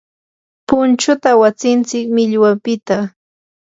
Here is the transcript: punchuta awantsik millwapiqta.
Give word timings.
punchuta 0.67 1.27
awantsik 1.33 2.07
millwapiqta. 2.15 2.97